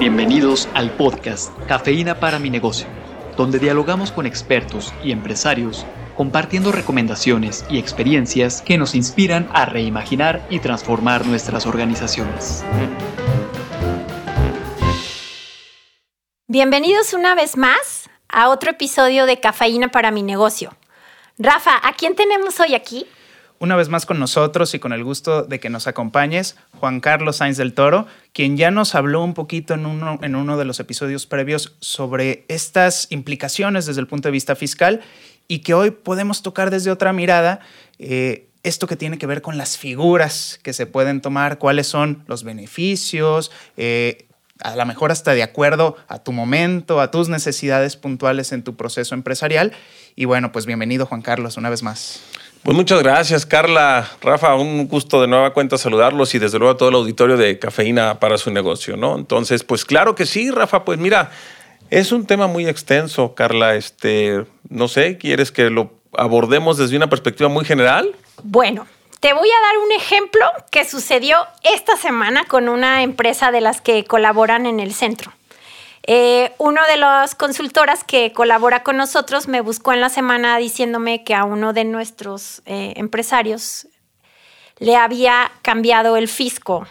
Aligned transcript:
Bienvenidos 0.00 0.66
al 0.72 0.92
podcast 0.92 1.52
Cafeína 1.68 2.20
para 2.20 2.38
mi 2.38 2.48
negocio, 2.48 2.86
donde 3.36 3.58
dialogamos 3.58 4.12
con 4.12 4.24
expertos 4.24 4.94
y 5.04 5.12
empresarios 5.12 5.84
compartiendo 6.16 6.72
recomendaciones 6.72 7.66
y 7.68 7.78
experiencias 7.78 8.62
que 8.62 8.78
nos 8.78 8.94
inspiran 8.94 9.50
a 9.52 9.66
reimaginar 9.66 10.46
y 10.48 10.60
transformar 10.60 11.26
nuestras 11.26 11.66
organizaciones. 11.66 12.64
Bienvenidos 16.46 17.12
una 17.12 17.34
vez 17.34 17.58
más 17.58 18.08
a 18.30 18.48
otro 18.48 18.70
episodio 18.70 19.26
de 19.26 19.38
Cafeína 19.38 19.88
para 19.88 20.10
mi 20.10 20.22
negocio. 20.22 20.74
Rafa, 21.36 21.72
¿a 21.86 21.92
quién 21.92 22.16
tenemos 22.16 22.58
hoy 22.58 22.74
aquí? 22.74 23.06
Una 23.58 23.76
vez 23.76 23.90
más 23.90 24.06
con 24.06 24.18
nosotros 24.18 24.72
y 24.72 24.78
con 24.78 24.94
el 24.94 25.04
gusto 25.04 25.42
de 25.42 25.60
que 25.60 25.68
nos 25.68 25.86
acompañes, 25.86 26.56
Juan 26.80 27.00
Carlos 27.00 27.36
Sainz 27.36 27.58
del 27.58 27.74
Toro, 27.74 28.06
quien 28.32 28.56
ya 28.56 28.70
nos 28.70 28.94
habló 28.94 29.22
un 29.22 29.34
poquito 29.34 29.74
en 29.74 29.86
uno, 29.86 30.18
en 30.22 30.34
uno 30.34 30.56
de 30.56 30.64
los 30.64 30.80
episodios 30.80 31.26
previos 31.26 31.76
sobre 31.80 32.44
estas 32.48 33.06
implicaciones 33.10 33.86
desde 33.86 34.00
el 34.00 34.06
punto 34.06 34.28
de 34.28 34.32
vista 34.32 34.56
fiscal 34.56 35.02
y 35.46 35.60
que 35.60 35.74
hoy 35.74 35.90
podemos 35.90 36.42
tocar 36.42 36.70
desde 36.70 36.90
otra 36.90 37.12
mirada. 37.12 37.60
Eh, 37.98 38.48
esto 38.62 38.86
que 38.86 38.96
tiene 38.96 39.18
que 39.18 39.26
ver 39.26 39.42
con 39.42 39.58
las 39.58 39.78
figuras 39.78 40.58
que 40.62 40.72
se 40.72 40.86
pueden 40.86 41.20
tomar, 41.20 41.58
cuáles 41.58 41.86
son 41.86 42.24
los 42.26 42.44
beneficios, 42.44 43.50
eh, 43.76 44.26
a 44.62 44.76
lo 44.76 44.84
mejor 44.86 45.10
hasta 45.10 45.34
de 45.34 45.42
acuerdo 45.42 45.96
a 46.08 46.18
tu 46.18 46.32
momento, 46.32 47.00
a 47.00 47.10
tus 47.10 47.28
necesidades 47.28 47.96
puntuales 47.96 48.52
en 48.52 48.62
tu 48.62 48.76
proceso 48.76 49.14
empresarial. 49.14 49.72
Y 50.16 50.24
bueno, 50.24 50.52
pues 50.52 50.66
bienvenido 50.66 51.06
Juan 51.06 51.22
Carlos 51.22 51.56
una 51.56 51.70
vez 51.70 51.82
más. 51.82 52.20
Pues 52.62 52.76
muchas 52.76 53.02
gracias, 53.02 53.46
Carla. 53.46 54.06
Rafa, 54.20 54.54
un 54.54 54.86
gusto 54.86 55.20
de 55.20 55.26
nueva 55.26 55.54
cuenta 55.54 55.78
saludarlos 55.78 56.34
y 56.34 56.38
desde 56.38 56.58
luego 56.58 56.74
a 56.74 56.76
todo 56.76 56.90
el 56.90 56.94
auditorio 56.94 57.38
de 57.38 57.58
Cafeína 57.58 58.20
para 58.20 58.36
su 58.36 58.50
negocio, 58.50 58.98
¿no? 58.98 59.16
Entonces, 59.16 59.64
pues 59.64 59.86
claro 59.86 60.14
que 60.14 60.26
sí, 60.26 60.50
Rafa, 60.50 60.84
pues 60.84 60.98
mira, 60.98 61.30
es 61.88 62.12
un 62.12 62.26
tema 62.26 62.48
muy 62.48 62.68
extenso, 62.68 63.34
Carla. 63.34 63.76
Este, 63.76 64.44
no 64.68 64.88
sé, 64.88 65.16
¿quieres 65.16 65.50
que 65.50 65.70
lo 65.70 65.90
abordemos 66.12 66.76
desde 66.76 66.96
una 66.96 67.08
perspectiva 67.08 67.48
muy 67.48 67.64
general? 67.64 68.14
Bueno, 68.42 68.86
te 69.20 69.32
voy 69.32 69.48
a 69.48 69.66
dar 69.66 69.78
un 69.84 69.92
ejemplo 69.92 70.44
que 70.70 70.84
sucedió 70.84 71.38
esta 71.62 71.96
semana 71.96 72.44
con 72.44 72.68
una 72.68 73.02
empresa 73.02 73.50
de 73.52 73.62
las 73.62 73.80
que 73.80 74.04
colaboran 74.04 74.66
en 74.66 74.80
el 74.80 74.92
centro. 74.92 75.32
Eh, 76.06 76.54
uno 76.58 76.80
de 76.88 76.96
las 76.96 77.34
consultoras 77.34 78.04
que 78.04 78.32
colabora 78.32 78.82
con 78.82 78.96
nosotros 78.96 79.48
me 79.48 79.60
buscó 79.60 79.92
en 79.92 80.00
la 80.00 80.08
semana 80.08 80.56
diciéndome 80.56 81.24
que 81.24 81.34
a 81.34 81.44
uno 81.44 81.72
de 81.72 81.84
nuestros 81.84 82.62
eh, 82.64 82.94
empresarios 82.96 83.86
le 84.78 84.96
había 84.96 85.52
cambiado 85.62 86.16
el 86.16 86.26
fisco, 86.26 86.86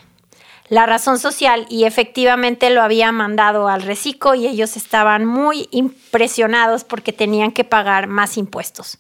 la 0.69 0.85
razón 0.85 1.17
social 1.17 1.65
y 1.69 1.85
efectivamente 1.85 2.69
lo 2.69 2.83
había 2.83 3.11
mandado 3.11 3.67
al 3.67 3.81
reciclo 3.81 4.35
y 4.35 4.45
ellos 4.45 4.77
estaban 4.77 5.25
muy 5.25 5.67
impresionados 5.71 6.83
porque 6.83 7.11
tenían 7.11 7.52
que 7.52 7.63
pagar 7.63 8.05
más 8.05 8.37
impuestos. 8.37 8.99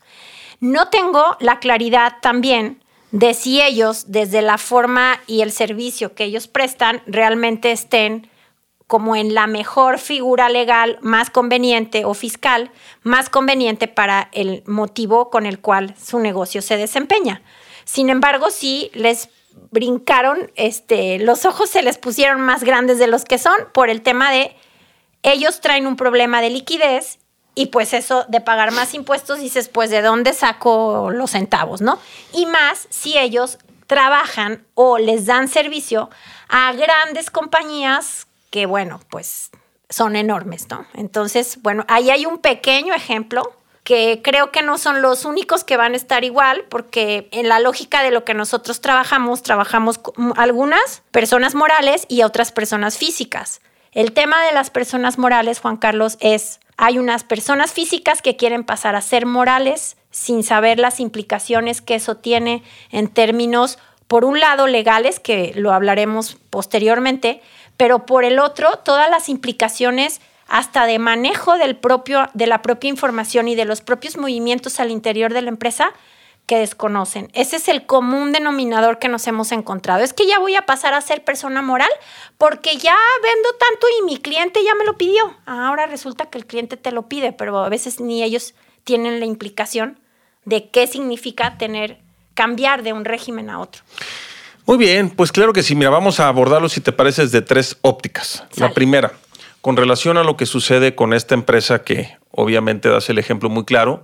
No 0.59 0.89
tengo 0.89 1.37
la 1.39 1.59
claridad 1.59 2.15
también 2.21 2.83
de 3.11 3.35
si 3.35 3.61
ellos, 3.61 4.11
desde 4.11 4.41
la 4.41 4.57
forma 4.57 5.19
y 5.27 5.41
el 5.41 5.51
servicio 5.51 6.15
que 6.15 6.25
ellos 6.25 6.47
prestan, 6.47 7.01
realmente 7.05 7.71
estén 7.71 8.29
como 8.89 9.15
en 9.15 9.35
la 9.35 9.45
mejor 9.45 9.99
figura 9.99 10.49
legal 10.49 10.97
más 11.03 11.29
conveniente 11.29 12.05
o 12.05 12.15
fiscal 12.15 12.71
más 13.03 13.29
conveniente 13.29 13.87
para 13.87 14.29
el 14.31 14.63
motivo 14.65 15.29
con 15.29 15.45
el 15.45 15.59
cual 15.59 15.93
su 15.95 16.17
negocio 16.17 16.63
se 16.63 16.75
desempeña. 16.75 17.43
Sin 17.85 18.09
embargo, 18.09 18.49
sí 18.49 18.89
les 18.95 19.29
brincaron, 19.69 20.51
este, 20.55 21.19
los 21.19 21.45
ojos 21.45 21.69
se 21.69 21.83
les 21.83 21.99
pusieron 21.99 22.41
más 22.41 22.63
grandes 22.63 22.97
de 22.97 23.05
los 23.05 23.25
que 23.25 23.37
son 23.37 23.53
por 23.75 23.91
el 23.91 24.01
tema 24.01 24.31
de 24.31 24.55
ellos 25.21 25.61
traen 25.61 25.85
un 25.85 25.95
problema 25.95 26.41
de 26.41 26.49
liquidez 26.49 27.19
y 27.53 27.67
pues 27.67 27.93
eso 27.93 28.25
de 28.27 28.41
pagar 28.41 28.71
más 28.71 28.95
impuestos, 28.95 29.39
dices, 29.39 29.69
pues 29.69 29.91
de 29.91 30.01
dónde 30.01 30.33
saco 30.33 31.11
los 31.11 31.29
centavos, 31.29 31.81
¿no? 31.81 31.99
Y 32.33 32.47
más 32.47 32.87
si 32.89 33.19
ellos 33.19 33.59
trabajan 33.85 34.65
o 34.73 34.97
les 34.97 35.27
dan 35.27 35.47
servicio 35.47 36.09
a 36.47 36.73
grandes 36.73 37.29
compañías 37.29 38.25
que, 38.49 38.65
bueno, 38.65 38.99
pues 39.09 39.51
son 39.89 40.15
enormes, 40.15 40.67
¿no? 40.69 40.85
Entonces, 40.93 41.59
bueno, 41.61 41.85
ahí 41.87 42.09
hay 42.09 42.25
un 42.25 42.37
pequeño 42.37 42.93
ejemplo 42.93 43.53
que 43.83 44.21
creo 44.23 44.51
que 44.51 44.61
no 44.61 44.77
son 44.77 45.01
los 45.01 45.25
únicos 45.25 45.63
que 45.63 45.77
van 45.77 45.93
a 45.93 45.97
estar 45.97 46.23
igual, 46.23 46.65
porque 46.69 47.27
en 47.31 47.49
la 47.49 47.59
lógica 47.59 48.03
de 48.03 48.11
lo 48.11 48.23
que 48.23 48.35
nosotros 48.35 48.81
trabajamos, 48.81 49.41
trabajamos 49.41 49.99
algunas 50.35 51.01
personas 51.09 51.55
morales 51.55 52.05
y 52.07 52.21
otras 52.21 52.51
personas 52.51 52.97
físicas. 52.97 53.61
El 53.91 54.11
tema 54.11 54.43
de 54.43 54.51
las 54.51 54.69
personas 54.69 55.17
morales, 55.17 55.59
Juan 55.59 55.77
Carlos, 55.77 56.17
es 56.19 56.59
hay 56.77 56.99
unas 56.99 57.23
personas 57.23 57.73
físicas 57.73 58.21
que 58.21 58.35
quieren 58.35 58.63
pasar 58.63 58.95
a 58.95 59.01
ser 59.01 59.25
morales 59.25 59.97
sin 60.11 60.43
saber 60.43 60.79
las 60.79 60.99
implicaciones 60.99 61.81
que 61.81 61.95
eso 61.95 62.15
tiene 62.15 62.63
en 62.91 63.07
términos, 63.07 63.79
por 64.07 64.23
un 64.23 64.39
lado, 64.39 64.67
legales, 64.67 65.19
que 65.19 65.51
lo 65.55 65.73
hablaremos 65.73 66.37
posteriormente, 66.49 67.41
pero 67.79 68.05
por 68.05 68.25
el 68.25 68.39
otro, 68.39 68.77
todas 68.83 69.09
las 69.09 69.29
implicaciones 69.29 70.19
hasta 70.49 70.85
de 70.85 70.99
manejo 70.99 71.57
del 71.57 71.77
propio, 71.77 72.29
de 72.33 72.45
la 72.45 72.61
propia 72.61 72.89
información 72.89 73.47
y 73.47 73.55
de 73.55 73.63
los 73.63 73.79
propios 73.79 74.17
movimientos 74.17 74.81
al 74.81 74.91
interior 74.91 75.33
de 75.33 75.41
la 75.43 75.47
empresa 75.47 75.93
que 76.45 76.57
desconocen. 76.57 77.29
Ese 77.33 77.55
es 77.55 77.69
el 77.69 77.85
común 77.85 78.33
denominador 78.33 78.99
que 78.99 79.07
nos 79.07 79.25
hemos 79.27 79.53
encontrado. 79.53 80.03
Es 80.03 80.11
que 80.11 80.27
ya 80.27 80.39
voy 80.39 80.57
a 80.57 80.65
pasar 80.65 80.93
a 80.93 80.99
ser 80.99 81.23
persona 81.23 81.61
moral 81.61 81.89
porque 82.37 82.75
ya 82.75 82.97
vendo 83.23 83.49
tanto 83.57 83.87
y 83.97 84.03
mi 84.03 84.17
cliente 84.17 84.61
ya 84.61 84.75
me 84.75 84.83
lo 84.83 84.97
pidió. 84.97 85.37
Ahora 85.45 85.87
resulta 85.87 86.25
que 86.25 86.37
el 86.37 86.45
cliente 86.45 86.75
te 86.75 86.91
lo 86.91 87.07
pide, 87.07 87.31
pero 87.31 87.59
a 87.59 87.69
veces 87.69 88.01
ni 88.01 88.23
ellos 88.23 88.55
tienen 88.83 89.21
la 89.21 89.25
implicación 89.25 90.01
de 90.43 90.69
qué 90.69 90.85
significa 90.85 91.57
tener 91.57 92.01
cambiar 92.33 92.83
de 92.83 92.91
un 92.91 93.05
régimen 93.05 93.49
a 93.49 93.61
otro. 93.61 93.83
Muy 94.69 94.77
bien, 94.77 95.09
pues 95.09 95.31
claro 95.31 95.51
que 95.51 95.63
sí. 95.63 95.75
Mira, 95.75 95.89
vamos 95.89 96.19
a 96.19 96.27
abordarlo 96.27 96.69
si 96.69 96.79
te 96.79 96.91
parece 96.91 97.23
desde 97.23 97.41
tres 97.41 97.77
ópticas. 97.81 98.43
La 98.55 98.71
primera, 98.71 99.13
con 99.61 99.75
relación 99.75 100.17
a 100.17 100.23
lo 100.23 100.37
que 100.37 100.45
sucede 100.45 100.93
con 100.93 101.15
esta 101.15 101.33
empresa 101.33 101.83
que 101.83 102.15
obviamente 102.29 102.87
das 102.87 103.09
el 103.09 103.17
ejemplo 103.17 103.49
muy 103.49 103.65
claro 103.65 104.03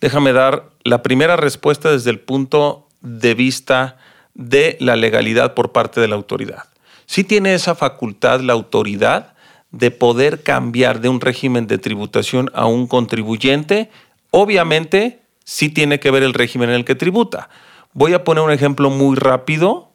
déjame 0.00 0.32
dar 0.32 0.66
la 0.84 1.02
primera 1.02 1.36
respuesta 1.36 1.90
desde 1.90 2.10
el 2.10 2.20
punto 2.20 2.88
de 3.00 3.34
vista 3.34 3.96
de 4.34 4.76
la 4.78 4.96
legalidad 4.96 5.54
por 5.54 5.72
parte 5.72 6.00
de 6.00 6.08
la 6.08 6.14
autoridad. 6.14 6.64
Sí 7.06 7.24
tiene 7.24 7.54
esa 7.54 7.74
facultad 7.74 8.40
la 8.40 8.52
autoridad 8.52 9.34
de 9.70 9.90
poder 9.90 10.42
cambiar 10.42 11.00
de 11.00 11.08
un 11.08 11.22
régimen 11.22 11.66
de 11.66 11.78
tributación 11.78 12.50
a 12.54 12.66
un 12.66 12.86
contribuyente. 12.86 13.90
Obviamente, 14.30 15.22
sí 15.42 15.70
tiene 15.70 15.98
que 16.00 16.10
ver 16.10 16.22
el 16.22 16.34
régimen 16.34 16.68
en 16.68 16.76
el 16.76 16.84
que 16.84 16.94
tributa. 16.94 17.48
Voy 17.94 18.12
a 18.12 18.24
poner 18.24 18.44
un 18.44 18.52
ejemplo 18.52 18.90
muy 18.90 19.16
rápido. 19.16 19.93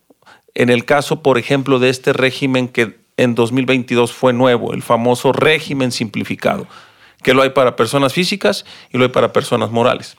En 0.56 0.70
el 0.70 0.86
caso, 0.86 1.22
por 1.22 1.38
ejemplo, 1.38 1.80
de 1.80 1.90
este 1.90 2.14
régimen 2.14 2.68
que 2.68 2.98
en 3.18 3.36
2022 3.36 4.12
fue 4.12 4.34
nuevo, 4.34 4.74
el 4.74 4.82
famoso 4.82 5.32
régimen 5.32 5.92
simplificado 5.92 6.68
que 7.24 7.34
lo 7.34 7.42
hay 7.42 7.50
para 7.50 7.76
personas 7.76 8.14
físicas 8.14 8.66
y 8.92 8.98
lo 8.98 9.04
hay 9.04 9.10
para 9.10 9.34
personas 9.34 9.72
morales. 9.72 10.18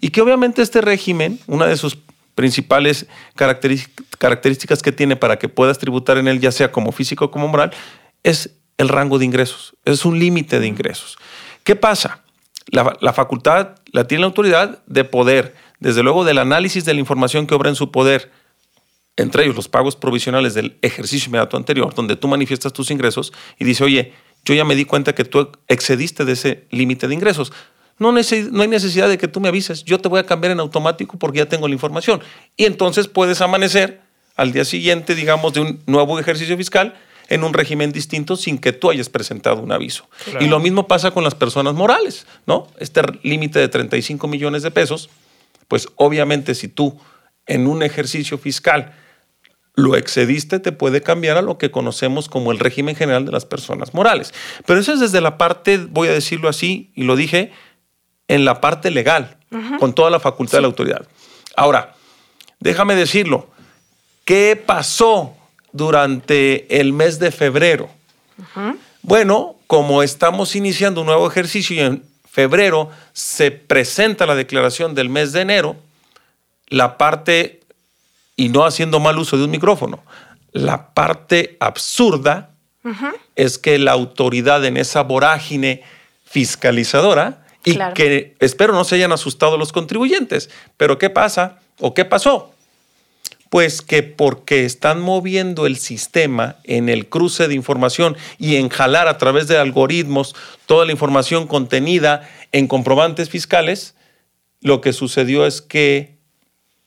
Y 0.00 0.10
que 0.10 0.20
obviamente 0.20 0.62
este 0.62 0.80
régimen, 0.80 1.38
una 1.46 1.66
de 1.66 1.76
sus 1.76 1.98
principales 2.34 3.06
características 3.36 4.82
que 4.82 4.92
tiene 4.92 5.16
para 5.16 5.38
que 5.38 5.48
puedas 5.48 5.78
tributar 5.78 6.18
en 6.18 6.28
él, 6.28 6.40
ya 6.40 6.52
sea 6.52 6.72
como 6.72 6.92
físico 6.92 7.26
o 7.26 7.30
como 7.30 7.48
moral, 7.48 7.72
es 8.22 8.56
el 8.78 8.88
rango 8.88 9.18
de 9.18 9.24
ingresos, 9.24 9.74
es 9.84 10.04
un 10.04 10.18
límite 10.18 10.58
de 10.58 10.66
ingresos. 10.66 11.18
¿Qué 11.62 11.76
pasa? 11.76 12.22
La, 12.68 12.96
la, 13.00 13.12
facultad 13.12 13.76
la 13.92 14.06
tiene 14.06 14.22
la 14.22 14.28
autoridad 14.28 14.82
de 14.86 15.04
poder, 15.04 15.54
desde 15.78 16.02
luego 16.02 16.24
del 16.24 16.38
análisis 16.38 16.84
de 16.84 16.94
la 16.94 17.00
información 17.00 17.46
que 17.46 17.54
obra 17.54 17.68
en 17.68 17.76
su 17.76 17.90
poder, 17.90 18.30
entre 19.16 19.44
ellos 19.44 19.56
los 19.56 19.68
pagos 19.68 19.96
provisionales 19.96 20.54
del 20.54 20.78
ejercicio 20.82 21.28
inmediato 21.28 21.56
anterior, 21.56 21.94
donde 21.94 22.16
tú 22.16 22.28
manifiestas 22.28 22.72
tus 22.72 22.90
ingresos 22.90 23.32
y 23.58 23.64
dice, 23.64 23.84
oye, 23.84 24.12
yo 24.44 24.54
ya 24.54 24.64
me 24.64 24.74
di 24.74 24.84
cuenta 24.84 25.14
que 25.14 25.24
tú 25.24 25.50
excediste 25.68 26.24
de 26.24 26.32
ese 26.32 26.66
límite 26.70 27.08
de 27.08 27.14
ingresos. 27.14 27.52
No, 27.98 28.10
no, 28.10 28.18
hay 28.18 28.68
necesidad 28.68 29.08
de 29.08 29.18
que 29.18 29.28
tú 29.28 29.40
me 29.40 29.48
avises, 29.48 29.84
yo 29.84 29.98
te 30.00 30.08
voy 30.08 30.18
a 30.18 30.26
cambiar 30.26 30.52
en 30.52 30.60
automático 30.60 31.18
porque 31.18 31.38
ya 31.38 31.46
tengo 31.48 31.68
la 31.68 31.74
información. 31.74 32.20
Y 32.56 32.64
entonces 32.64 33.06
puedes 33.06 33.40
amanecer 33.40 34.00
al 34.34 34.52
día 34.52 34.64
siguiente, 34.64 35.14
digamos, 35.14 35.52
de 35.52 35.60
un 35.60 35.80
nuevo 35.86 36.18
ejercicio 36.18 36.56
fiscal 36.56 36.94
en 37.28 37.44
un 37.44 37.52
régimen 37.52 37.92
distinto 37.92 38.36
sin 38.36 38.58
que 38.58 38.72
tú 38.72 38.90
hayas 38.90 39.08
presentado 39.08 39.60
un 39.60 39.72
aviso. 39.72 40.08
Y 40.40 40.46
lo 40.46 40.58
mismo 40.58 40.88
pasa 40.88 41.12
con 41.12 41.22
las 41.22 41.34
personas 41.34 41.74
morales, 41.74 42.26
¿no? 42.46 42.66
Este 42.78 43.02
límite 43.22 43.58
de 43.58 43.68
35 43.68 44.26
millones 44.26 44.62
de 44.62 44.70
pesos, 44.70 45.08
pues 45.68 45.88
obviamente 45.96 46.54
si 46.54 46.68
tú 46.68 46.98
en 47.46 47.66
un 47.66 47.82
ejercicio 47.82 48.38
fiscal 48.38 48.94
lo 49.74 49.96
excediste, 49.96 50.58
te 50.58 50.72
puede 50.72 51.02
cambiar 51.02 51.38
a 51.38 51.42
lo 51.42 51.58
que 51.58 51.70
conocemos 51.70 52.28
como 52.28 52.52
el 52.52 52.58
régimen 52.58 52.94
general 52.94 53.24
de 53.24 53.32
las 53.32 53.46
personas 53.46 53.94
morales. 53.94 54.34
Pero 54.66 54.80
eso 54.80 54.92
es 54.92 55.00
desde 55.00 55.20
la 55.20 55.38
parte, 55.38 55.78
voy 55.78 56.08
a 56.08 56.12
decirlo 56.12 56.48
así, 56.48 56.90
y 56.94 57.04
lo 57.04 57.16
dije, 57.16 57.52
en 58.28 58.44
la 58.44 58.60
parte 58.60 58.90
legal, 58.90 59.36
con 59.78 59.94
toda 59.94 60.10
la 60.10 60.20
facultad 60.20 60.58
de 60.58 60.62
la 60.62 60.68
autoridad. 60.68 61.06
Ahora, 61.56 61.94
déjame 62.60 62.94
decirlo, 62.94 63.48
¿qué 64.24 64.62
pasó 64.64 65.34
durante 65.72 66.80
el 66.80 66.92
mes 66.92 67.18
de 67.18 67.30
febrero? 67.30 67.90
Bueno, 69.02 69.56
como 69.66 70.02
estamos 70.02 70.54
iniciando 70.54 71.00
un 71.00 71.06
nuevo 71.06 71.28
ejercicio 71.28 71.76
y 71.76 71.80
en 71.80 72.04
febrero 72.30 72.90
se 73.12 73.50
presenta 73.50 74.26
la 74.26 74.34
declaración 74.34 74.94
del 74.94 75.08
mes 75.08 75.32
de 75.32 75.40
enero, 75.40 75.76
la 76.68 76.96
parte, 76.96 77.60
y 78.42 78.48
no 78.48 78.64
haciendo 78.64 78.98
mal 78.98 79.18
uso 79.18 79.36
de 79.36 79.44
un 79.44 79.52
micrófono, 79.52 80.00
la 80.50 80.92
parte 80.94 81.56
absurda 81.60 82.50
es 83.36 83.56
que 83.56 83.78
la 83.78 83.92
autoridad 83.92 84.64
en 84.64 84.76
esa 84.76 85.04
vorágine 85.04 85.82
fiscalizadora 86.24 87.46
y 87.64 87.78
que 87.94 88.34
espero 88.40 88.72
no 88.72 88.82
se 88.82 88.96
hayan 88.96 89.12
asustado 89.12 89.56
los 89.56 89.70
contribuyentes. 89.70 90.50
Pero 90.76 90.98
¿qué 90.98 91.08
pasa 91.08 91.60
o 91.78 91.94
qué 91.94 92.04
pasó? 92.04 92.52
Pues 93.48 93.80
que 93.80 94.02
porque 94.02 94.64
están 94.64 95.00
moviendo 95.00 95.66
el 95.66 95.76
sistema 95.76 96.56
en 96.64 96.88
el 96.88 97.08
cruce 97.08 97.46
de 97.46 97.54
información 97.54 98.16
y 98.38 98.56
en 98.56 98.70
jalar 98.70 99.06
a 99.06 99.18
través 99.18 99.46
de 99.46 99.56
algoritmos 99.56 100.34
toda 100.66 100.84
la 100.84 100.90
información 100.90 101.46
contenida 101.46 102.28
en 102.50 102.66
comprobantes 102.66 103.30
fiscales, 103.30 103.94
lo 104.60 104.80
que 104.80 104.92
sucedió 104.92 105.46
es 105.46 105.62
que, 105.62 106.16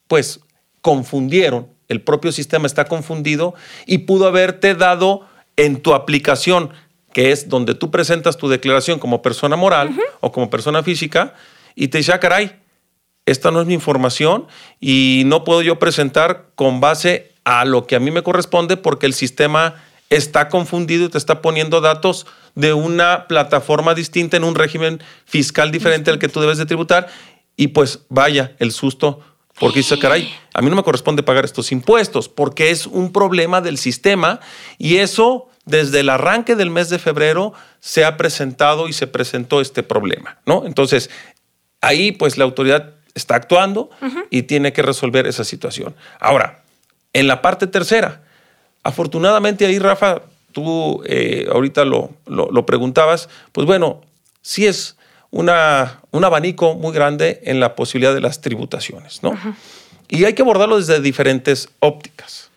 pues, 0.08 0.42
confundieron, 0.86 1.68
el 1.88 2.00
propio 2.02 2.32
sistema 2.32 2.68
está 2.68 2.86
confundido 2.86 3.56
y 3.88 3.98
pudo 4.00 4.28
haberte 4.28 4.76
dado 4.76 5.22
en 5.56 5.82
tu 5.82 5.96
aplicación, 5.96 6.70
que 7.12 7.32
es 7.32 7.50
donde 7.50 7.74
tú 7.74 7.90
presentas 7.90 8.38
tu 8.38 8.50
declaración 8.50 9.00
como 9.00 9.24
persona 9.24 9.56
moral 9.56 9.98
o 10.20 10.32
como 10.32 10.52
persona 10.52 10.84
física, 10.84 11.34
y 11.74 11.88
te 11.88 11.98
dice, 11.98 12.14
ah, 12.14 12.20
caray, 12.20 12.52
esta 13.26 13.50
no 13.50 13.62
es 13.62 13.66
mi 13.66 13.74
información 13.74 14.46
y 14.80 15.24
no 15.26 15.44
puedo 15.44 15.64
yo 15.64 15.80
presentar 15.80 16.52
con 16.54 16.82
base 16.82 17.32
a 17.46 17.66
lo 17.66 17.88
que 17.88 17.96
a 17.96 18.00
mí 18.00 18.12
me 18.12 18.22
corresponde 18.22 18.78
porque 18.78 19.08
el 19.08 19.16
sistema 19.16 19.84
está 20.12 20.50
confundido 20.50 21.06
y 21.06 21.10
te 21.10 21.18
está 21.18 21.42
poniendo 21.42 21.82
datos 21.82 22.28
de 22.54 22.74
una 22.74 23.28
plataforma 23.28 23.96
distinta 23.96 24.38
en 24.38 24.44
un 24.44 24.54
régimen 24.54 25.02
fiscal 25.26 25.72
diferente 25.72 26.12
al 26.12 26.20
que 26.20 26.30
tú 26.30 26.42
debes 26.42 26.60
de 26.60 26.68
tributar 26.68 27.08
y 27.58 27.70
pues 27.70 28.02
vaya 28.10 28.56
el 28.60 28.72
susto 28.72 29.22
porque 29.60 29.80
dice, 29.80 29.98
caray, 29.98 30.34
a 30.54 30.62
mí 30.62 30.70
no 30.70 30.76
me 30.76 30.84
corresponde 30.84 31.24
pagar 31.24 31.46
estos 31.46 31.72
impuestos 31.72 32.28
porque 32.30 32.72
es 32.72 32.88
un 32.88 33.12
problema 33.12 33.62
del 33.62 33.78
sistema 33.78 34.40
y 34.78 34.98
eso 34.98 35.50
desde 35.66 36.02
el 36.02 36.10
arranque 36.10 36.56
del 36.56 36.70
mes 36.70 36.90
de 36.90 37.00
febrero 37.00 37.54
se 37.80 38.06
ha 38.06 38.18
presentado 38.18 38.88
y 38.88 38.94
se 38.94 39.08
presentó 39.08 39.62
este 39.62 39.82
problema, 39.82 40.38
¿no? 40.46 40.66
Entonces, 40.66 41.10
ahí 41.82 42.12
pues 42.12 42.38
la 42.38 42.44
autoridad 42.44 42.94
está 43.16 43.36
actuando 43.36 43.90
y 44.30 44.44
tiene 44.44 44.74
que 44.74 44.82
resolver 44.82 45.26
esa 45.26 45.44
situación. 45.44 45.96
Ahora, 46.20 46.64
en 47.14 47.28
la 47.28 47.42
parte 47.42 47.66
tercera, 47.66 48.24
afortunadamente 48.84 49.66
ahí, 49.66 49.80
Rafa, 49.80 50.22
tú 50.52 51.02
eh, 51.06 51.48
ahorita 51.52 51.86
lo, 51.86 52.12
lo, 52.28 52.66
preguntabas, 52.66 53.30
pues 53.52 53.66
bueno, 53.66 54.02
sí 54.42 54.68
es 54.68 54.98
una, 55.36 56.00
un 56.12 56.24
abanico 56.24 56.76
muy 56.76 56.94
grande 56.94 57.42
en 57.44 57.60
la 57.60 57.76
posibilidad 57.76 58.14
de 58.14 58.22
las 58.22 58.40
tributaciones, 58.40 59.22
¿no? 59.22 59.38
Y 60.08 60.24
hay 60.24 60.32
que 60.34 60.44
abordarlo 60.44 60.78
desde 60.78 61.02
diferentes 61.02 61.68
ópticas. 61.80 62.52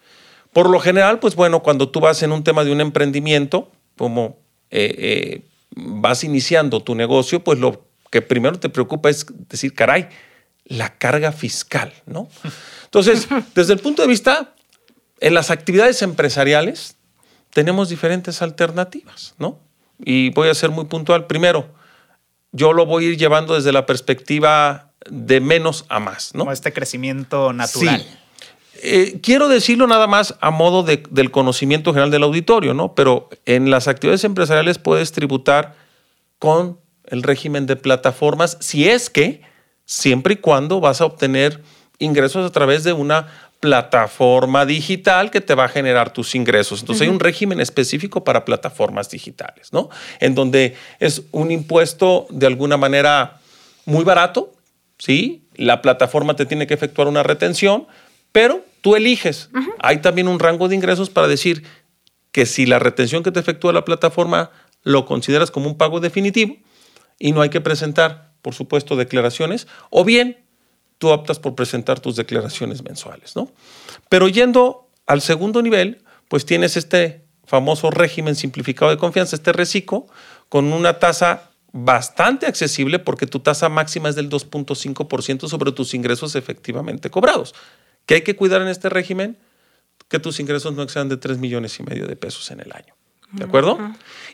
Por 0.52 0.70
lo 0.70 0.78
general, 0.78 1.18
pues 1.18 1.34
bueno, 1.34 1.60
cuando 1.60 1.88
tú 1.88 1.98
vas 1.98 2.22
en 2.22 2.30
un 2.30 2.44
tema 2.44 2.62
de 2.62 2.70
un 2.70 2.80
emprendimiento, 2.80 3.68
como 3.96 4.38
eh, 4.70 4.94
eh, 4.96 5.40
vas 5.74 6.22
iniciando 6.22 6.80
tu 6.80 6.94
negocio, 6.94 7.42
pues 7.42 7.58
lo 7.58 7.84
que 8.12 8.22
primero 8.22 8.60
te 8.60 8.68
preocupa 8.68 9.10
es 9.10 9.26
decir, 9.48 9.74
caray, 9.74 10.08
la 10.64 10.96
carga 10.98 11.32
fiscal, 11.32 11.92
¿no? 12.06 12.28
Entonces, 12.84 13.26
desde 13.56 13.72
el 13.72 13.80
punto 13.80 14.02
de 14.02 14.08
vista, 14.08 14.54
en 15.18 15.34
las 15.34 15.50
actividades 15.50 16.00
empresariales 16.02 16.94
tenemos 17.52 17.88
diferentes 17.88 18.40
alternativas, 18.40 19.34
¿no? 19.36 19.58
Y 19.98 20.30
voy 20.30 20.48
a 20.48 20.54
ser 20.54 20.70
muy 20.70 20.84
puntual. 20.84 21.26
Primero, 21.26 21.76
yo 22.52 22.72
lo 22.72 22.86
voy 22.86 23.04
a 23.04 23.08
ir 23.10 23.16
llevando 23.16 23.54
desde 23.54 23.72
la 23.72 23.86
perspectiva 23.86 24.92
de 25.08 25.40
menos 25.40 25.84
a 25.88 26.00
más, 26.00 26.34
¿no? 26.34 26.40
Como 26.40 26.52
este 26.52 26.72
crecimiento 26.72 27.52
natural. 27.52 28.00
Sí. 28.00 28.18
Eh, 28.80 29.20
quiero 29.22 29.48
decirlo 29.48 29.86
nada 29.86 30.06
más 30.06 30.36
a 30.40 30.50
modo 30.50 30.84
del 30.84 31.30
conocimiento 31.30 31.92
general 31.92 32.10
del 32.10 32.22
auditorio, 32.22 32.74
¿no? 32.74 32.94
Pero 32.94 33.28
en 33.44 33.70
las 33.70 33.88
actividades 33.88 34.24
empresariales 34.24 34.78
puedes 34.78 35.10
tributar 35.12 35.74
con 36.38 36.78
el 37.04 37.22
régimen 37.22 37.66
de 37.66 37.76
plataformas 37.76 38.56
si 38.60 38.88
es 38.88 39.10
que 39.10 39.42
siempre 39.84 40.34
y 40.34 40.36
cuando 40.36 40.80
vas 40.80 41.00
a 41.00 41.06
obtener 41.06 41.62
ingresos 41.98 42.48
a 42.48 42.52
través 42.52 42.84
de 42.84 42.92
una 42.92 43.26
plataforma 43.60 44.64
digital 44.66 45.30
que 45.30 45.40
te 45.40 45.54
va 45.54 45.64
a 45.64 45.68
generar 45.68 46.12
tus 46.12 46.34
ingresos. 46.34 46.80
Entonces 46.80 47.02
hay 47.02 47.12
un 47.12 47.20
régimen 47.20 47.60
específico 47.60 48.22
para 48.24 48.44
plataformas 48.44 49.10
digitales, 49.10 49.72
¿no? 49.72 49.90
En 50.20 50.34
donde 50.34 50.76
es 51.00 51.22
un 51.32 51.50
impuesto 51.50 52.26
de 52.30 52.46
alguna 52.46 52.76
manera 52.76 53.40
muy 53.84 54.04
barato, 54.04 54.52
¿sí? 54.98 55.48
La 55.54 55.82
plataforma 55.82 56.36
te 56.36 56.46
tiene 56.46 56.66
que 56.66 56.74
efectuar 56.74 57.08
una 57.08 57.22
retención, 57.22 57.86
pero 58.30 58.64
tú 58.80 58.94
eliges. 58.94 59.50
Hay 59.80 59.98
también 59.98 60.28
un 60.28 60.38
rango 60.38 60.68
de 60.68 60.76
ingresos 60.76 61.10
para 61.10 61.26
decir 61.26 61.64
que 62.30 62.46
si 62.46 62.66
la 62.66 62.78
retención 62.78 63.22
que 63.22 63.32
te 63.32 63.40
efectúa 63.40 63.72
la 63.72 63.84
plataforma 63.84 64.50
lo 64.84 65.04
consideras 65.04 65.50
como 65.50 65.68
un 65.68 65.76
pago 65.76 65.98
definitivo 65.98 66.56
y 67.18 67.32
no 67.32 67.42
hay 67.42 67.48
que 67.48 67.60
presentar 67.60 68.28
por 68.42 68.54
supuesto, 68.54 68.96
declaraciones, 68.96 69.66
o 69.90 70.04
bien 70.04 70.38
tú 70.98 71.08
optas 71.08 71.38
por 71.38 71.54
presentar 71.54 72.00
tus 72.00 72.16
declaraciones 72.16 72.82
mensuales, 72.82 73.36
¿no? 73.36 73.50
Pero 74.08 74.28
yendo 74.28 74.88
al 75.06 75.20
segundo 75.20 75.62
nivel, 75.62 76.02
pues 76.28 76.44
tienes 76.44 76.76
este 76.76 77.24
famoso 77.46 77.90
régimen 77.90 78.36
simplificado 78.36 78.90
de 78.90 78.98
confianza, 78.98 79.36
este 79.36 79.52
reciclo, 79.52 80.06
con 80.48 80.72
una 80.72 80.98
tasa 80.98 81.50
bastante 81.72 82.46
accesible 82.46 82.98
porque 82.98 83.26
tu 83.26 83.40
tasa 83.40 83.68
máxima 83.68 84.08
es 84.08 84.16
del 84.16 84.28
2.5% 84.28 85.48
sobre 85.48 85.72
tus 85.72 85.94
ingresos 85.94 86.34
efectivamente 86.34 87.10
cobrados. 87.10 87.54
¿Qué 88.06 88.16
hay 88.16 88.22
que 88.22 88.36
cuidar 88.36 88.62
en 88.62 88.68
este 88.68 88.88
régimen? 88.88 89.38
Que 90.08 90.18
tus 90.18 90.40
ingresos 90.40 90.74
no 90.74 90.82
excedan 90.82 91.08
de 91.08 91.16
3 91.16 91.38
millones 91.38 91.78
y 91.78 91.82
medio 91.82 92.06
de 92.06 92.16
pesos 92.16 92.50
en 92.50 92.60
el 92.60 92.72
año. 92.72 92.94
¿De 93.32 93.44
acuerdo? 93.44 93.78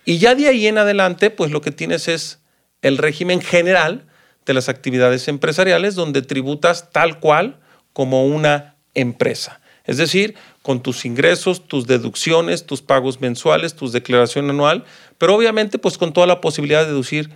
Y 0.05 0.19
ya 0.19 0.37
de 0.37 0.47
ahí 0.47 0.69
en 0.69 0.79
adelante, 0.79 1.31
pues 1.31 1.51
lo 1.51 1.61
que 1.61 1.73
tienes 1.73 2.07
es 2.07 2.39
el 2.83 2.99
régimen 2.99 3.41
general 3.41 4.07
de 4.47 4.55
las 4.55 4.69
actividades 4.69 5.29
empresariales 5.29 5.95
donde 5.95 6.23
tributas 6.23 6.91
tal 6.91 7.21
cual 7.21 7.61
como 7.93 8.27
una 8.27 8.77
empresa. 8.95 9.61
Es 9.85 9.99
decir, 9.99 10.35
con 10.63 10.83
tus 10.83 11.05
ingresos, 11.05 11.69
tus 11.69 11.87
deducciones, 11.87 12.65
tus 12.65 12.81
pagos 12.81 13.21
mensuales, 13.21 13.75
tus 13.75 13.93
declaración 13.93 14.49
anual, 14.49 14.85
pero 15.19 15.35
obviamente 15.35 15.79
pues 15.79 15.99
con 15.99 16.13
toda 16.13 16.27
la 16.27 16.41
posibilidad 16.41 16.81
de 16.81 16.87
deducir 16.87 17.31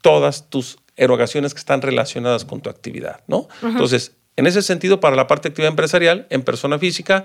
todas 0.00 0.50
tus 0.50 0.78
erogaciones 0.96 1.54
que 1.54 1.60
están 1.60 1.80
relacionadas 1.80 2.44
con 2.44 2.60
tu 2.60 2.68
actividad, 2.68 3.22
¿no? 3.26 3.48
Entonces, 3.62 4.12
en 4.36 4.46
ese 4.46 4.62
sentido, 4.62 5.00
para 5.00 5.16
la 5.16 5.26
parte 5.26 5.48
de 5.48 5.52
actividad 5.52 5.70
empresarial, 5.70 6.26
en 6.30 6.42
persona 6.42 6.78
física, 6.78 7.24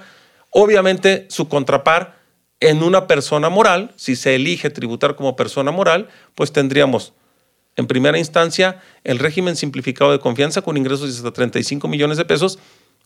obviamente 0.51 1.25
su 1.29 1.47
contrapar 1.47 2.17
en 2.59 2.83
una 2.83 3.07
persona 3.07 3.49
moral, 3.49 3.93
si 3.95 4.15
se 4.15 4.35
elige 4.35 4.69
tributar 4.69 5.15
como 5.15 5.35
persona 5.35 5.71
moral, 5.71 6.09
pues 6.35 6.51
tendríamos 6.51 7.13
en 7.77 7.87
primera 7.87 8.17
instancia 8.17 8.81
el 9.03 9.19
régimen 9.19 9.55
simplificado 9.55 10.11
de 10.11 10.19
confianza 10.19 10.61
con 10.61 10.75
ingresos 10.75 11.09
de 11.09 11.17
hasta 11.17 11.31
35 11.31 11.87
millones 11.87 12.17
de 12.17 12.25
pesos, 12.25 12.59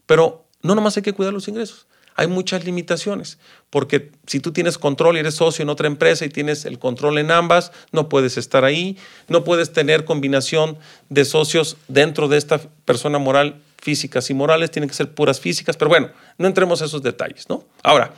pero 0.07 0.45
no 0.63 0.73
nomás 0.73 0.97
hay 0.97 1.03
que 1.03 1.13
cuidar 1.13 1.33
los 1.33 1.47
ingresos. 1.47 1.85
Hay 2.15 2.27
muchas 2.27 2.65
limitaciones, 2.65 3.37
porque 3.69 4.11
si 4.27 4.39
tú 4.39 4.51
tienes 4.51 4.77
control 4.77 5.15
y 5.15 5.19
eres 5.19 5.35
socio 5.35 5.63
en 5.63 5.69
otra 5.69 5.87
empresa 5.87 6.25
y 6.25 6.29
tienes 6.29 6.65
el 6.65 6.77
control 6.77 7.17
en 7.19 7.31
ambas, 7.31 7.71
no 7.91 8.09
puedes 8.09 8.37
estar 8.37 8.65
ahí, 8.65 8.97
no 9.27 9.43
puedes 9.43 9.71
tener 9.71 10.03
combinación 10.03 10.77
de 11.09 11.23
socios 11.23 11.77
dentro 11.87 12.27
de 12.27 12.37
esta 12.37 12.59
persona 12.85 13.17
moral, 13.17 13.61
físicas 13.77 14.29
y 14.29 14.33
morales, 14.33 14.71
tienen 14.71 14.89
que 14.89 14.95
ser 14.95 15.13
puras 15.13 15.39
físicas, 15.39 15.77
pero 15.77 15.89
bueno, 15.89 16.09
no 16.37 16.47
entremos 16.47 16.81
a 16.81 16.85
esos 16.85 17.01
detalles, 17.01 17.49
¿no? 17.49 17.63
Ahora, 17.81 18.13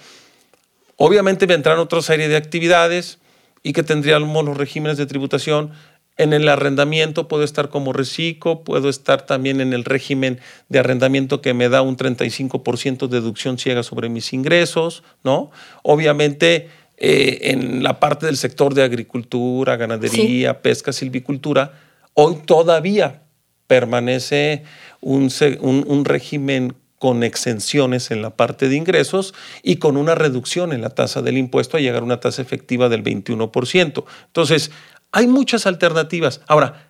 obviamente 0.98 1.45
vendrán 1.45 1.77
otra 1.79 2.01
serie 2.01 2.27
de 2.27 2.36
actividades 2.36 3.19
y 3.62 3.74
que 3.74 3.83
tendríamos 3.83 4.43
los 4.43 4.57
regímenes 4.57 4.98
de 4.98 5.05
tributación 5.05 5.72
en 6.17 6.34
el 6.34 6.48
arrendamiento 6.48 7.27
puedo 7.27 7.43
estar 7.43 7.70
como 7.70 7.93
reciclo, 7.93 8.63
puedo 8.63 8.89
estar 8.89 9.25
también 9.25 9.62
en 9.62 9.74
el 9.74 9.84
régimen 9.84 10.39
de 10.70 10.79
arrendamiento 10.79 11.41
que 11.41 11.53
me 11.53 11.70
da 11.70 11.82
un 11.82 11.98
35% 11.98 13.08
de 13.08 13.20
deducción 13.20 13.58
ciega 13.58 13.84
sobre 13.84 14.10
mis 14.10 14.34
ingresos, 14.34 15.03
¿no? 15.24 15.51
Obviamente 15.82 16.70
eh, 16.98 17.51
en 17.51 17.82
la 17.82 18.00
parte 18.00 18.27
del 18.27 18.38
sector 18.38 18.74
de 18.74 18.84
agricultura, 18.84 19.75
ganadería, 19.75 20.62
pesca, 20.62 20.93
silvicultura, 20.93 21.74
hoy 22.13 22.38
todavía 22.46 23.24
permanece 23.67 24.63
un, 25.01 25.32
un 25.62 26.05
régimen 26.05 26.75
con 27.03 27.22
exenciones 27.24 28.12
en 28.12 28.22
la 28.22 28.29
parte 28.29 28.70
de 28.70 28.77
ingresos 28.77 29.34
y 29.62 29.75
con 29.75 29.98
una 29.98 30.15
reducción 30.15 30.72
en 30.72 30.79
la 30.79 30.91
tasa 30.91 31.22
del 31.22 31.38
impuesto 31.38 31.75
a 31.75 31.82
llegar 31.82 32.01
a 32.01 32.05
una 32.05 32.22
tasa 32.22 32.41
efectiva 32.41 32.88
del 32.88 33.03
21%. 33.03 34.05
Entonces, 34.27 34.72
hay 35.13 35.27
muchas 35.27 35.65
alternativas. 35.65 36.41
Ahora, 36.48 36.89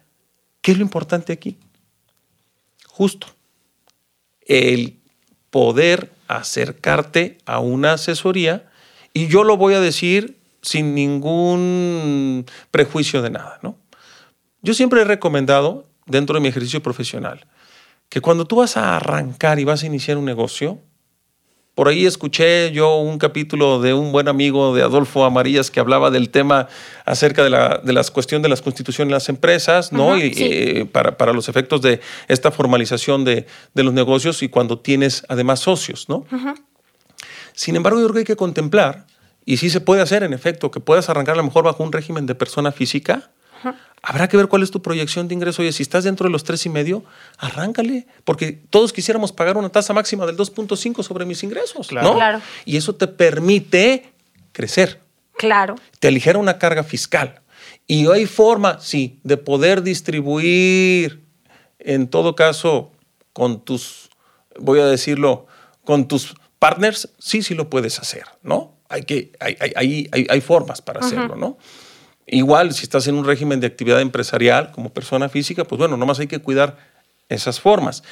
¿qué 0.61 0.71
es 0.71 0.77
lo 0.77 0.83
importante 0.83 1.33
aquí? 1.33 1.57
Justo, 2.87 3.27
el 4.41 4.97
poder 5.51 6.11
acercarte 6.27 7.37
a 7.45 7.59
una 7.59 7.93
asesoría 7.93 8.71
y 9.13 9.27
yo 9.27 9.43
lo 9.43 9.57
voy 9.57 9.75
a 9.75 9.81
decir 9.81 10.39
sin 10.61 10.95
ningún 10.95 12.45
prejuicio 12.71 13.21
de 13.21 13.29
nada, 13.29 13.59
¿no? 13.61 13.77
Yo 14.61 14.73
siempre 14.73 15.01
he 15.01 15.05
recomendado, 15.05 15.85
dentro 16.05 16.35
de 16.35 16.41
mi 16.41 16.47
ejercicio 16.47 16.81
profesional, 16.81 17.45
que 18.07 18.21
cuando 18.21 18.45
tú 18.45 18.55
vas 18.57 18.77
a 18.77 18.95
arrancar 18.95 19.59
y 19.59 19.65
vas 19.65 19.83
a 19.83 19.87
iniciar 19.87 20.17
un 20.17 20.25
negocio, 20.25 20.79
por 21.75 21.87
ahí 21.87 22.05
escuché 22.05 22.71
yo 22.71 22.97
un 22.97 23.17
capítulo 23.17 23.81
de 23.81 23.93
un 23.93 24.11
buen 24.11 24.27
amigo 24.27 24.75
de 24.75 24.83
Adolfo 24.83 25.25
Amarillas 25.25 25.71
que 25.71 25.79
hablaba 25.79 26.11
del 26.11 26.29
tema 26.29 26.67
acerca 27.05 27.43
de 27.43 27.49
la, 27.49 27.81
de 27.83 27.93
las 27.93 28.11
cuestión 28.11 28.43
de 28.43 28.49
las 28.49 28.61
constituciones 28.61 29.09
de 29.09 29.13
las 29.13 29.29
empresas, 29.29 29.91
¿no? 29.91 30.15
y, 30.17 30.33
eh, 30.37 30.85
para, 30.91 31.17
para, 31.17 31.33
los 31.33 31.49
efectos 31.49 31.81
de 31.81 31.99
esta 32.27 32.51
formalización 32.51 33.25
de, 33.25 33.47
de, 33.73 33.83
los 33.83 33.93
negocios 33.93 34.43
y 34.43 34.49
cuando 34.49 34.79
tienes 34.79 35.25
además 35.29 35.61
socios, 35.61 36.07
¿no? 36.09 36.25
Sin 37.53 37.75
embargo, 37.75 37.99
yo 37.99 38.05
creo 38.05 38.13
que 38.13 38.19
hay 38.19 38.25
que 38.25 38.35
contemplar, 38.35 39.05
y 39.45 39.57
sí 39.57 39.69
se 39.69 39.81
puede 39.81 40.01
hacer 40.01 40.23
en 40.23 40.33
efecto, 40.33 40.71
que 40.71 40.79
puedas 40.79 41.09
arrancar 41.09 41.33
a 41.33 41.37
lo 41.37 41.43
mejor 41.43 41.63
bajo 41.63 41.83
un 41.83 41.91
régimen 41.91 42.25
de 42.25 42.35
persona 42.35 42.71
física, 42.71 43.31
Habrá 44.01 44.27
que 44.27 44.37
ver 44.37 44.47
cuál 44.47 44.63
es 44.63 44.71
tu 44.71 44.81
proyección 44.81 45.27
de 45.27 45.33
ingreso. 45.33 45.61
Oye, 45.61 45.71
si 45.71 45.83
estás 45.83 46.03
dentro 46.03 46.25
de 46.25 46.31
los 46.31 46.43
tres 46.43 46.65
y 46.65 46.69
medio, 46.69 47.03
arráncale, 47.37 48.05
porque 48.25 48.51
todos 48.51 48.91
quisiéramos 48.91 49.31
pagar 49.31 49.57
una 49.57 49.69
tasa 49.69 49.93
máxima 49.93 50.25
del 50.25 50.35
2.5 50.35 51.03
sobre 51.03 51.25
mis 51.25 51.43
ingresos, 51.43 51.87
claro. 51.87 52.13
claro. 52.13 52.41
Y 52.65 52.77
eso 52.77 52.95
te 52.95 53.07
permite 53.07 54.11
crecer. 54.51 54.99
Claro. 55.37 55.75
Te 55.99 56.09
aligera 56.09 56.37
una 56.39 56.57
carga 56.57 56.83
fiscal. 56.83 57.41
Y 57.87 58.07
hay 58.07 58.25
forma, 58.25 58.79
sí, 58.79 59.19
de 59.23 59.37
poder 59.37 59.83
distribuir, 59.83 61.23
en 61.79 62.07
todo 62.07 62.35
caso, 62.35 62.91
con 63.33 63.63
tus, 63.63 64.09
voy 64.59 64.79
a 64.79 64.85
decirlo, 64.85 65.47
con 65.83 66.07
tus 66.07 66.35
partners, 66.59 67.09
sí, 67.19 67.43
sí 67.43 67.55
lo 67.55 67.69
puedes 67.69 67.99
hacer, 67.99 68.23
¿no? 68.41 68.73
Hay, 68.87 69.03
que, 69.03 69.31
hay, 69.39 69.57
hay, 69.59 70.09
hay, 70.11 70.27
hay 70.29 70.41
formas 70.41 70.81
para 70.81 71.01
hacerlo, 71.01 71.35
¿no? 71.35 71.57
Igual, 72.27 72.73
si 72.73 72.83
estás 72.83 73.07
en 73.07 73.15
un 73.15 73.25
régimen 73.25 73.59
de 73.59 73.67
actividad 73.67 74.01
empresarial 74.01 74.71
como 74.71 74.93
persona 74.93 75.29
física, 75.29 75.65
pues 75.65 75.77
bueno, 75.79 75.97
nomás 75.97 76.19
hay 76.19 76.27
que 76.27 76.39
cuidar 76.39 76.77
esas 77.29 77.59
formas. 77.59 78.03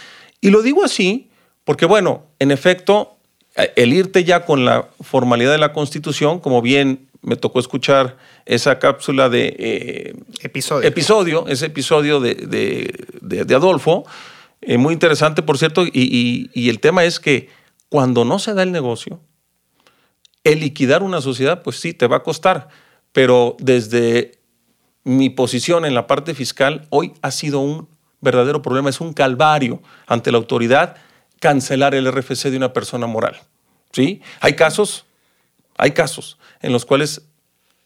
Y 0.41 0.50
lo 0.50 0.62
digo 0.62 0.84
así 0.84 1.30
porque, 1.63 1.86
bueno, 1.86 2.25
en 2.39 2.51
efecto, 2.51 3.18
eh, 3.56 3.72
el 3.75 3.94
irte 3.94 4.24
ya 4.24 4.46
con 4.46 4.65
la 4.65 4.89
formalidad 5.01 5.51
de 5.51 5.58
la 5.60 5.74
Constitución, 5.74 6.39
como 6.39 6.62
bien 6.62 7.08
me 7.22 7.36
tocó 7.36 7.60
escuchar 7.60 8.18
esa 8.46 8.80
cápsula 8.80 9.30
de 9.30 9.56
eh, 9.60 10.13
episodio. 10.41 10.88
episodio, 10.88 11.48
ese 11.48 11.68
episodio 11.68 12.20
de, 12.20 12.34
de, 13.22 13.56
Adolfo, 13.56 14.06
eh, 14.62 14.77
muy 14.77 14.94
interesante, 14.94 15.44
por 15.44 15.58
cierto, 15.58 15.86
y, 15.86 16.50
y 16.53 16.70
el 16.70 16.80
tema 16.80 17.03
es 17.03 17.20
que 17.20 17.50
cuando 17.89 18.25
no 18.25 18.39
se 18.39 18.53
da 18.56 18.63
el 18.63 18.72
negocio, 18.72 19.20
el 20.44 20.62
liquidar 20.62 21.03
una 21.03 21.22
sociedad, 21.22 21.62
pues 21.62 21.80
sí, 21.80 21.94
te 21.94 22.08
va 22.08 22.18
a 22.18 22.24
costar 22.24 22.70
pero 23.12 23.56
desde 23.60 24.39
mi 25.03 25.30
posición 25.30 25.86
en 25.86 25.94
la 25.94 26.08
parte 26.08 26.34
fiscal, 26.34 26.88
hoy 26.89 27.13
ha 27.22 27.32
sido 27.32 27.60
un 27.60 27.88
verdadero 28.22 28.62
problema, 28.62 28.89
es 28.89 29.01
un 29.01 29.13
calvario 29.13 29.82
ante 30.08 30.32
la 30.32 30.38
autoridad 30.38 30.96
cancelar 31.39 31.96
el 31.96 32.10
RFC 32.12 32.50
de 32.50 32.58
una 32.58 32.72
persona 32.72 33.08
moral. 33.08 33.41
¿Sí? 33.91 34.22
Hay 34.39 34.56
casos, 34.56 35.06
hay 35.75 35.91
casos 35.91 36.38
en 36.62 36.72
los 36.72 36.86
cuales 36.86 37.24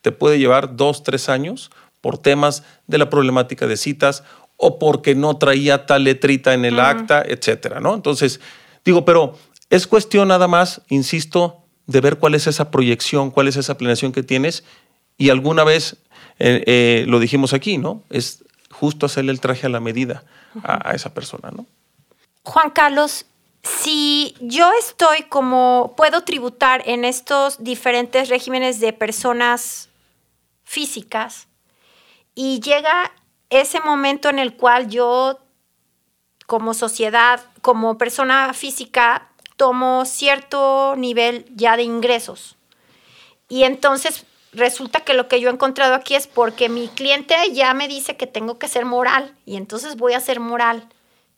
te 0.01 0.12
puede 0.12 0.38
llevar 0.38 0.75
dos, 0.75 1.01
tres 1.01 1.29
años 1.29 1.72
por 2.01 2.20
temas 2.20 2.63
de 2.86 3.00
la 3.00 3.10
problemática 3.10 3.65
de 3.65 3.77
citas 3.77 4.24
o 4.58 4.77
porque 4.77 5.15
no 5.15 5.38
traía 5.38 5.88
tal 5.88 6.03
letrita 6.03 6.53
en 6.53 6.63
el 6.65 6.79
acta, 6.79 7.24
etcétera, 7.25 7.79
¿no? 7.79 7.96
Entonces, 7.96 8.39
digo, 8.84 9.03
pero 9.03 9.36
es 9.70 9.88
cuestión 9.88 10.27
nada 10.27 10.48
más, 10.48 10.82
insisto, 10.89 11.63
de 11.88 12.01
ver 12.01 12.17
cuál 12.17 12.36
es 12.36 12.46
esa 12.46 12.70
proyección, 12.70 13.32
cuál 13.32 13.48
es 13.48 13.55
esa 13.58 13.77
planeación 13.77 14.12
que 14.12 14.24
tienes 14.24 14.63
y 15.17 15.29
alguna 15.29 15.63
vez 15.63 15.98
eh, 16.39 16.63
eh, 16.65 17.05
lo 17.07 17.19
dijimos 17.19 17.53
aquí, 17.53 17.77
¿no? 17.77 18.03
Es 18.10 18.43
justo 18.72 19.05
hacerle 19.05 19.31
el 19.31 19.39
traje 19.39 19.67
a 19.67 19.69
la 19.69 19.79
medida 19.79 20.24
a, 20.63 20.91
esa 20.93 21.13
persona, 21.13 21.51
¿no? 21.51 21.65
Juan 22.43 22.69
Carlos, 22.69 23.25
si 23.63 24.36
yo 24.39 24.69
estoy 24.79 25.24
como, 25.24 25.93
puedo 25.98 26.24
tributar 26.24 26.84
en 26.86 27.05
estos 27.05 27.63
diferentes 27.63 28.29
regímenes 28.29 28.79
de 28.79 28.93
personas 28.93 29.89
físicas 30.63 31.48
y 32.36 32.60
llega 32.60 33.12
ese 33.50 33.79
momento 33.79 34.29
en 34.29 34.39
el 34.39 34.55
cual 34.55 34.89
yo 34.89 35.39
como 36.45 36.74
sociedad, 36.74 37.43
como 37.62 37.98
persona 37.98 38.53
física, 38.53 39.29
tomo 39.55 40.05
cierto 40.05 40.95
nivel 40.95 41.45
ya 41.55 41.77
de 41.77 41.84
ingresos. 41.84 42.57
Y 43.48 43.63
entonces 43.63 44.25
resulta 44.56 45.02
que 45.02 45.14
lo 45.14 45.28
que 45.28 45.40
yo 45.40 45.50
he 45.50 45.54
encontrado 45.54 45.94
aquí 45.94 46.16
es 46.16 46.28
porque 46.28 46.70
mi 46.70 46.88
cliente 46.88 47.36
ya 47.54 47.74
me 47.74 47.88
dice 47.88 48.18
que 48.18 48.28
tengo 48.28 48.58
que 48.58 48.68
ser 48.68 48.86
moral 48.86 49.34
y 49.46 49.56
entonces 49.56 49.96
voy 49.96 50.14
a 50.14 50.20
ser 50.20 50.40
moral. 50.40 50.88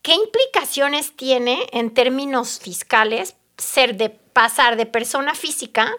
¿Qué 0.02 0.14
implicaciones 0.14 1.14
tiene 1.16 1.66
en 1.72 1.92
términos 1.92 2.60
fiscales 2.60 3.34
ser 3.56 3.96
de 3.96 4.10
pasar 4.10 4.76
de 4.76 4.86
persona 4.86 5.34
física 5.34 5.92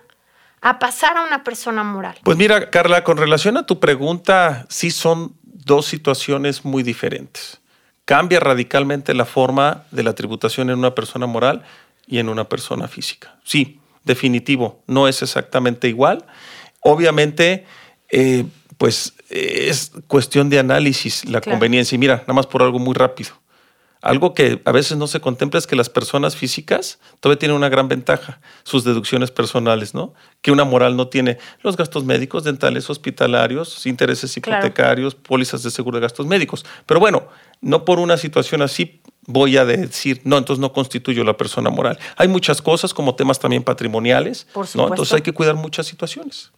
a 0.62 0.80
pasar 0.80 1.18
a 1.18 1.24
una 1.24 1.44
persona 1.44 1.84
moral? 1.84 2.18
Pues 2.24 2.38
mira, 2.38 2.70
Carla, 2.70 3.04
con 3.04 3.18
relación 3.18 3.58
a 3.58 3.66
tu 3.66 3.80
pregunta, 3.80 4.66
sí 4.70 4.92
son 4.92 5.36
dos 5.44 5.86
situaciones 5.86 6.66
muy 6.66 6.84
diferentes. 6.84 7.60
Cambia 8.06 8.40
radicalmente 8.40 9.14
la 9.14 9.26
forma 9.26 9.84
de 9.92 10.04
la 10.04 10.16
tributación 10.16 10.70
en 10.70 10.80
una 10.80 10.96
persona 10.96 11.28
moral 11.28 11.64
y 12.08 12.18
en 12.18 12.30
una 12.30 12.50
persona 12.50 12.88
física. 12.88 13.38
Sí, 13.44 13.80
definitivo, 14.04 14.82
no 14.88 15.08
es 15.08 15.22
exactamente 15.22 15.88
igual 15.88 16.26
Obviamente, 16.90 17.66
eh, 18.10 18.46
pues 18.78 19.14
es 19.30 19.92
cuestión 20.08 20.50
de 20.50 20.60
análisis 20.60 21.26
la 21.26 21.42
conveniencia. 21.42 21.96
Y 21.96 22.00
mira, 22.00 22.18
nada 22.22 22.34
más 22.34 22.48
por 22.48 22.64
algo 22.64 22.80
muy 22.80 22.94
rápido. 22.94 23.32
Algo 24.02 24.34
que 24.34 24.62
a 24.64 24.72
veces 24.72 24.98
no 24.98 25.08
se 25.08 25.20
contempla 25.20 25.60
es 25.60 25.68
que 25.68 25.76
las 25.76 25.90
personas 25.90 26.38
físicas 26.38 27.00
todavía 27.20 27.40
tienen 27.40 27.58
una 27.58 27.68
gran 27.68 27.90
ventaja, 27.90 28.40
sus 28.64 28.86
deducciones 28.86 29.30
personales, 29.30 29.94
¿no? 29.94 30.14
Que 30.42 30.52
una 30.52 30.64
moral 30.64 30.96
no 30.96 31.10
tiene 31.10 31.38
los 31.64 31.76
gastos 31.76 32.06
médicos, 32.06 32.46
dentales, 32.46 32.90
hospitalarios, 32.90 33.86
intereses 33.86 34.36
hipotecarios, 34.38 35.16
pólizas 35.16 35.64
de 35.64 35.72
seguro 35.72 35.98
de 35.98 36.04
gastos 36.04 36.26
médicos. 36.28 36.66
Pero 36.86 37.02
bueno, 37.02 37.28
no 37.60 37.84
por 37.84 38.00
una 38.00 38.16
situación 38.16 38.62
así 38.62 39.02
voy 39.28 39.58
a 39.58 39.66
decir, 39.66 40.22
no, 40.24 40.38
entonces 40.38 40.62
no 40.62 40.72
constituyo 40.72 41.26
la 41.26 41.36
persona 41.36 41.70
moral. 41.70 42.00
Hay 42.16 42.30
muchas 42.30 42.62
cosas 42.62 42.94
como 42.94 43.16
temas 43.16 43.38
también 43.38 43.64
patrimoniales, 43.64 44.48
¿no? 44.76 44.88
Entonces 44.88 45.14
hay 45.14 45.22
que 45.22 45.34
cuidar 45.34 45.56
muchas 45.56 45.88
situaciones 45.88 46.54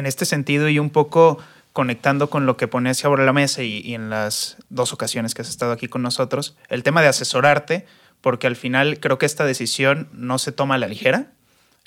en 0.00 0.06
este 0.06 0.24
sentido 0.24 0.68
y 0.68 0.78
un 0.78 0.90
poco 0.90 1.38
conectando 1.72 2.28
con 2.28 2.46
lo 2.46 2.56
que 2.56 2.66
pones 2.66 2.98
sobre 2.98 3.24
la 3.24 3.32
mesa 3.32 3.62
y, 3.62 3.94
en 3.94 4.10
las 4.10 4.56
dos 4.68 4.92
ocasiones 4.92 5.34
que 5.34 5.42
has 5.42 5.48
estado 5.48 5.70
aquí 5.72 5.86
con 5.86 6.02
nosotros, 6.02 6.56
el 6.68 6.82
tema 6.82 7.00
de 7.00 7.08
asesorarte, 7.08 7.86
porque 8.20 8.48
al 8.48 8.56
final 8.56 8.98
creo 8.98 9.18
que 9.18 9.26
esta 9.26 9.44
decisión 9.44 10.08
no 10.12 10.38
se 10.38 10.50
toma 10.52 10.74
a 10.74 10.78
la 10.78 10.88
ligera. 10.88 11.28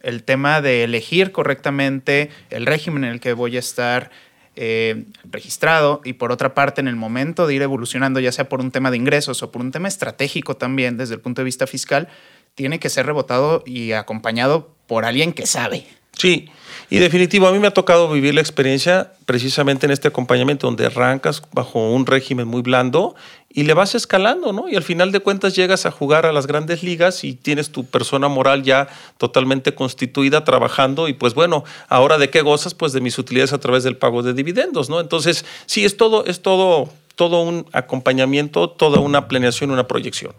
El 0.01 0.23
tema 0.23 0.61
de 0.61 0.83
elegir 0.83 1.31
correctamente 1.31 2.29
el 2.49 2.65
régimen 2.65 3.03
en 3.03 3.11
el 3.11 3.19
que 3.19 3.33
voy 3.33 3.55
a 3.57 3.59
estar 3.59 4.09
eh, 4.55 5.05
registrado 5.25 6.01
y 6.03 6.13
por 6.13 6.31
otra 6.31 6.53
parte 6.53 6.81
en 6.81 6.87
el 6.87 6.95
momento 6.95 7.47
de 7.47 7.55
ir 7.55 7.61
evolucionando, 7.61 8.19
ya 8.19 8.31
sea 8.31 8.49
por 8.49 8.59
un 8.59 8.71
tema 8.71 8.91
de 8.91 8.97
ingresos 8.97 9.43
o 9.43 9.51
por 9.51 9.61
un 9.61 9.71
tema 9.71 9.87
estratégico 9.87 10.55
también 10.55 10.97
desde 10.97 11.15
el 11.15 11.21
punto 11.21 11.41
de 11.41 11.45
vista 11.45 11.67
fiscal, 11.67 12.07
tiene 12.55 12.79
que 12.79 12.89
ser 12.89 13.05
rebotado 13.05 13.63
y 13.65 13.93
acompañado 13.93 14.75
por 14.87 15.05
alguien 15.05 15.33
que 15.33 15.45
sabe. 15.45 15.87
Sí, 16.17 16.49
y 16.89 16.99
definitivo, 16.99 17.47
a 17.47 17.51
mí 17.51 17.57
me 17.57 17.67
ha 17.67 17.71
tocado 17.71 18.07
vivir 18.11 18.35
la 18.35 18.41
experiencia 18.41 19.13
precisamente 19.25 19.87
en 19.87 19.91
este 19.91 20.09
acompañamiento, 20.09 20.67
donde 20.67 20.85
arrancas 20.85 21.41
bajo 21.51 21.91
un 21.91 22.05
régimen 22.05 22.47
muy 22.47 22.61
blando 22.61 23.15
y 23.49 23.63
le 23.63 23.73
vas 23.73 23.95
escalando, 23.95 24.53
¿no? 24.53 24.69
Y 24.69 24.75
al 24.75 24.83
final 24.83 25.11
de 25.11 25.19
cuentas 25.19 25.55
llegas 25.55 25.85
a 25.85 25.91
jugar 25.91 26.25
a 26.25 26.31
las 26.31 26.45
grandes 26.45 26.83
ligas 26.83 27.23
y 27.23 27.33
tienes 27.33 27.71
tu 27.71 27.85
persona 27.85 28.27
moral 28.27 28.61
ya 28.63 28.89
totalmente 29.17 29.73
constituida, 29.73 30.43
trabajando, 30.43 31.07
y 31.07 31.13
pues 31.13 31.33
bueno, 31.33 31.63
ahora 31.89 32.17
de 32.17 32.29
qué 32.29 32.41
gozas, 32.41 32.75
pues 32.75 32.93
de 32.93 33.01
mis 33.01 33.17
utilidades 33.17 33.53
a 33.53 33.59
través 33.59 33.83
del 33.83 33.97
pago 33.97 34.21
de 34.21 34.33
dividendos, 34.33 34.89
¿no? 34.89 34.99
Entonces, 34.99 35.45
sí, 35.65 35.85
es 35.85 35.97
todo, 35.97 36.25
es 36.25 36.41
todo, 36.41 36.89
todo 37.15 37.41
un 37.41 37.65
acompañamiento, 37.71 38.69
toda 38.69 38.99
una 38.99 39.27
planeación, 39.27 39.71
una 39.71 39.87
proyección. 39.87 40.33